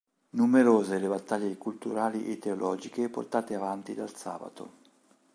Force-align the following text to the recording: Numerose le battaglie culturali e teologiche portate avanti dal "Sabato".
Numerose 0.31 0.97
le 0.99 1.07
battaglie 1.07 1.59
culturali 1.59 2.25
e 2.31 2.39
teologiche 2.39 3.07
portate 3.07 3.53
avanti 3.53 3.93
dal 3.93 4.11
"Sabato". 4.15 4.71